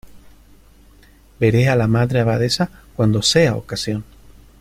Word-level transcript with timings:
veré 1.39 1.69
a 1.69 1.75
la 1.75 1.87
Madre 1.87 2.21
Abadesa 2.21 2.71
cuando 2.95 3.21
sea 3.21 3.55
ocasión. 3.55 4.03